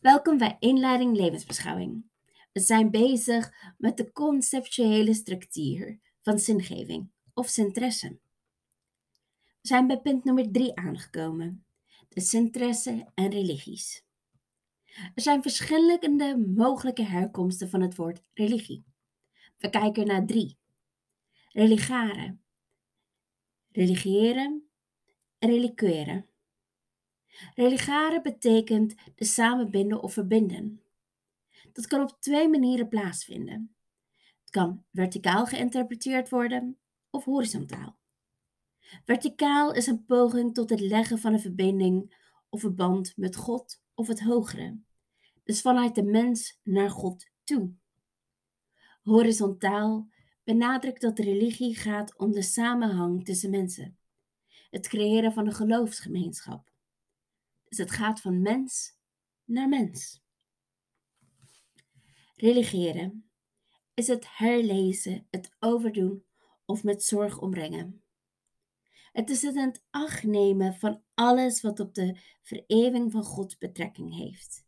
[0.00, 2.04] Welkom bij Inleiding Levensbeschouwing.
[2.52, 8.18] We zijn bezig met de conceptuele structuur van zingeving of zinteresse.
[9.60, 11.64] We zijn bij punt nummer 3 aangekomen:
[12.08, 14.04] de zinteresse en religies.
[15.14, 18.84] Er zijn verschillende mogelijke herkomsten van het woord religie.
[19.58, 20.58] We kijken naar drie:
[21.48, 22.36] religare,
[23.72, 24.68] religiëren
[25.38, 26.31] en reliqueren.
[27.54, 30.82] Religare betekent de samenbinden of verbinden.
[31.72, 33.74] Dat kan op twee manieren plaatsvinden.
[34.40, 36.78] Het kan verticaal geïnterpreteerd worden
[37.10, 37.96] of horizontaal.
[39.04, 42.14] Verticaal is een poging tot het leggen van een verbinding
[42.48, 44.80] of verband met God of het hogere,
[45.44, 47.72] dus vanuit de mens naar God toe.
[49.02, 50.08] Horizontaal
[50.44, 53.98] benadrukt dat religie gaat om de samenhang tussen mensen,
[54.70, 56.71] het creëren van een geloofsgemeenschap.
[57.72, 58.98] Dus het gaat van mens
[59.44, 60.22] naar mens.
[62.34, 63.30] Religeren
[63.94, 66.24] is het herlezen, het overdoen
[66.64, 68.02] of met zorg omringen.
[69.12, 73.58] Het is het in het acht nemen van alles wat op de verewing van God
[73.58, 74.66] betrekking heeft.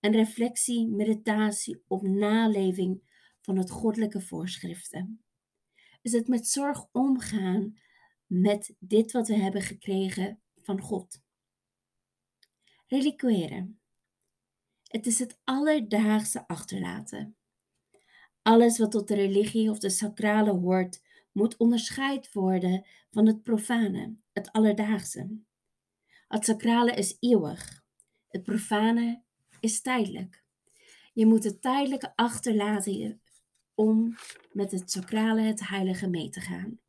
[0.00, 3.02] Een reflectie, meditatie op naleving
[3.40, 5.24] van het goddelijke voorschriften.
[6.02, 7.78] Is het met zorg omgaan
[8.26, 11.23] met dit wat we hebben gekregen van God.
[12.94, 13.80] Reliqueren.
[14.82, 17.36] Het is het alledaagse achterlaten.
[18.42, 24.16] Alles wat tot de religie of de sacrale hoort, moet onderscheid worden van het profane,
[24.32, 25.38] het alledaagse.
[26.28, 27.84] Het sacrale is eeuwig,
[28.28, 29.22] het profane
[29.60, 30.44] is tijdelijk.
[31.12, 33.20] Je moet het tijdelijke achterlaten
[33.74, 34.16] om
[34.52, 36.80] met het sacrale, het heilige, mee te gaan.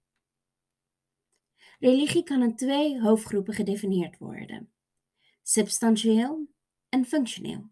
[1.79, 4.69] Religie kan in twee hoofdgroepen gedefinieerd worden:
[5.47, 6.47] substantieel
[6.89, 7.69] en functioneel.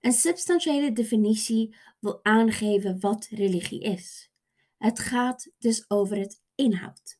[0.00, 4.30] Een substantiële definitie wil aangeven wat religie is.
[4.78, 7.18] Het gaat dus over het inhoud,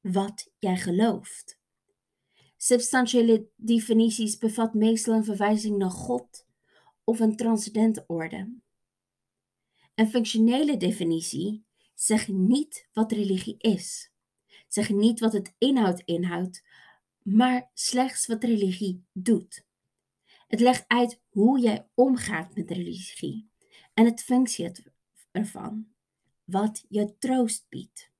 [0.00, 1.58] wat jij gelooft.
[2.56, 6.46] Substantiële definities bevat meestal een verwijzing naar God
[7.04, 8.54] of een transcendente orde.
[9.94, 11.64] Een functionele definitie
[11.94, 14.12] zegt niet wat religie is,
[14.68, 16.62] zegt niet wat het inhoud inhoudt,
[17.26, 19.64] maar slechts wat religie doet.
[20.46, 23.50] Het legt uit hoe jij omgaat met religie
[23.94, 24.70] en het functie
[25.30, 25.88] ervan,
[26.44, 28.10] wat je troost biedt.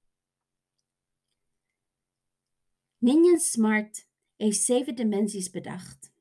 [2.99, 6.12] Ninian Smart heeft zeven dimensies bedacht.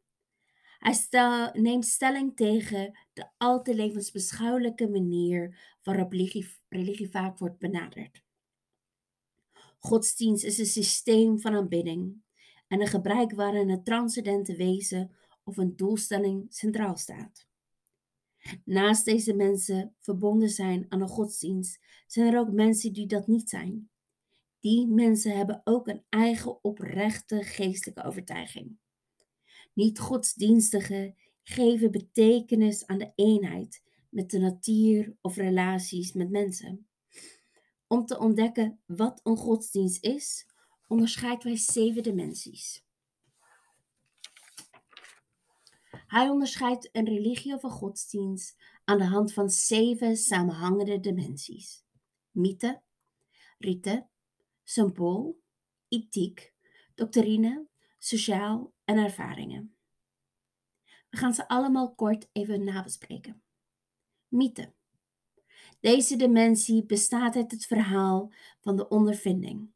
[0.80, 8.24] Hij neemt stelling tegen de al te levensbeschouwelijke manier waarop religie, religie vaak wordt benaderd.
[9.80, 12.24] Godsdienst is een systeem van aanbidding
[12.68, 15.12] en een gebruik waarin het transcendente wezen
[15.44, 17.48] of een doelstelling centraal staat.
[18.64, 23.50] Naast deze mensen verbonden zijn aan een godsdienst, zijn er ook mensen die dat niet
[23.50, 23.90] zijn.
[24.60, 28.78] Die mensen hebben ook een eigen oprechte geestelijke overtuiging.
[29.74, 36.88] Niet-godsdienstigen geven betekenis aan de eenheid met de natuur of relaties met mensen.
[37.88, 40.48] Om te ontdekken wat een godsdienst is,
[40.88, 42.84] onderscheiden wij zeven dimensies.
[46.08, 51.84] Hij onderscheidt een religie of een godsdienst aan de hand van zeven samenhangende dimensies:
[52.32, 52.82] mythe,
[53.58, 54.08] rite,
[54.64, 55.42] symbool,
[55.88, 56.54] ethiek,
[56.96, 57.68] doctrine,
[57.98, 59.76] sociaal en ervaringen.
[61.10, 63.44] We gaan ze allemaal kort even nabespreken.
[64.28, 64.74] Mythe.
[65.80, 69.75] Deze dimensie bestaat uit het verhaal van de ondervinding.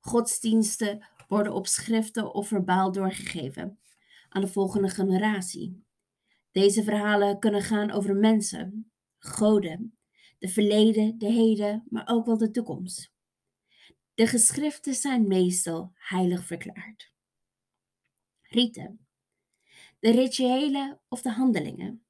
[0.00, 3.78] Godsdiensten worden op schriften of verbaal doorgegeven
[4.28, 5.84] aan de volgende generatie.
[6.50, 9.98] Deze verhalen kunnen gaan over mensen, goden,
[10.38, 13.12] de verleden, de heden, maar ook wel de toekomst.
[14.14, 17.12] De geschriften zijn meestal heilig verklaard.
[18.42, 19.06] Riten.
[19.98, 22.04] De rituelen of de handelingen.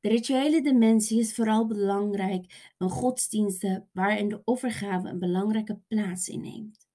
[0.00, 6.85] De rituele dimensie is vooral belangrijk in godsdiensten waarin de offergave een belangrijke plaats inneemt.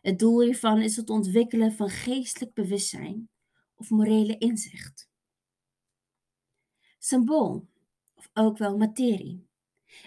[0.00, 3.28] Het doel hiervan is het ontwikkelen van geestelijk bewustzijn
[3.74, 5.08] of morele inzicht.
[6.98, 7.68] Symbool,
[8.14, 9.48] of ook wel materie,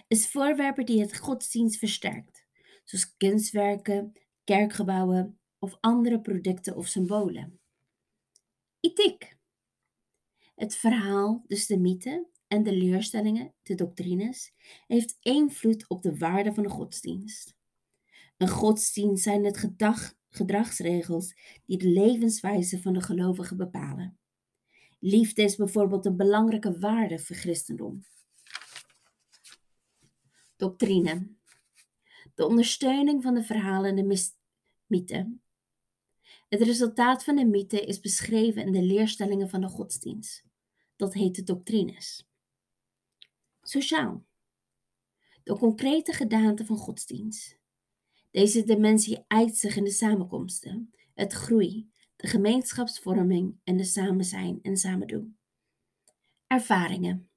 [0.07, 2.45] is voorwerpen die het godsdienst versterkt,
[2.83, 4.13] zoals kunstwerken,
[4.43, 7.59] kerkgebouwen of andere producten of symbolen.
[8.79, 9.37] Ethiek.
[10.55, 14.53] Het verhaal, dus de mythe en de leerstellingen, de doctrines,
[14.87, 17.55] heeft invloed op de waarde van de godsdienst.
[18.43, 21.35] Een godsdienst zijn het gedag, gedragsregels
[21.65, 24.17] die de levenswijze van de gelovigen bepalen.
[24.99, 28.05] Liefde is bijvoorbeeld een belangrijke waarde voor christendom.
[30.55, 31.29] Doctrine.
[32.35, 34.31] De ondersteuning van de verhalen en de
[34.85, 35.37] mythe.
[36.49, 40.45] Het resultaat van de mythe is beschreven in de leerstellingen van de godsdienst.
[40.95, 42.27] Dat heet de doctrines.
[43.61, 44.25] Sociaal.
[45.43, 47.61] De concrete gedaante van godsdienst.
[48.33, 54.59] Deze dimensie uit zich in de samenkomsten, het groei, de gemeenschapsvorming en de samen zijn
[54.61, 55.37] en samen doen.
[56.47, 57.29] Ervaringen.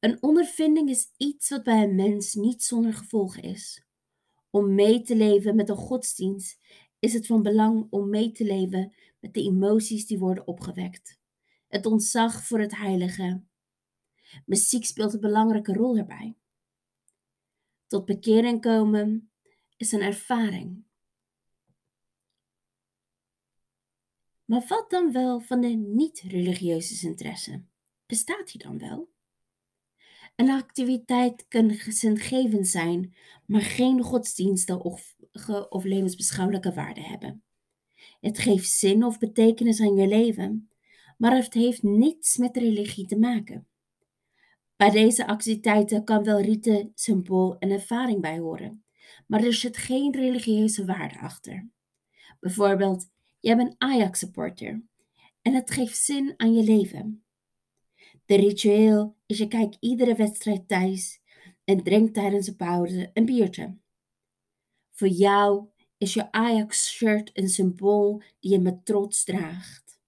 [0.00, 3.84] Een ondervinding is iets wat bij een mens niet zonder gevolgen is.
[4.50, 6.60] Om mee te leven met een godsdienst
[6.98, 11.18] is het van belang om mee te leven met de emoties die worden opgewekt.
[11.68, 13.42] Het ontzag voor het heilige.
[14.46, 16.36] Muziek speelt een belangrijke rol erbij.
[17.86, 19.28] Tot bekering komen
[19.76, 20.84] is een ervaring.
[24.44, 27.62] Maar wat dan wel van de niet-religieuze interesse?
[28.06, 29.12] Bestaat die dan wel?
[30.36, 33.14] Een activiteit kan zingevend zijn,
[33.46, 35.16] maar geen godsdienstige of,
[35.68, 37.42] of levensbeschouwelijke waarde hebben.
[38.20, 40.70] Het geeft zin of betekenis aan je leven,
[41.18, 43.66] maar het heeft niets met religie te maken.
[44.76, 48.83] Bij deze activiteiten kan wel rite, symbool en ervaring bij horen,
[49.26, 51.68] maar er zit geen religieuze waarde achter.
[52.40, 54.82] Bijvoorbeeld, jij bent Ajax-supporter
[55.42, 57.24] en het geeft zin aan je leven.
[58.26, 61.20] De ritueel is je kijkt iedere wedstrijd thuis
[61.64, 63.76] en drinkt tijdens de pauze een biertje.
[64.90, 65.68] Voor jou
[65.98, 70.00] is je Ajax-shirt een symbool die je met trots draagt.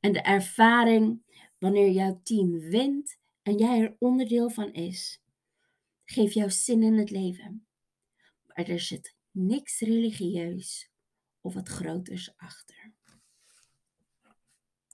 [0.00, 1.22] En de ervaring
[1.58, 5.22] wanneer jouw team wint en jij er onderdeel van is,
[6.04, 7.67] geeft jou zin in het leven.
[8.58, 10.90] Er zit niks religieus
[11.40, 12.92] of wat groters achter.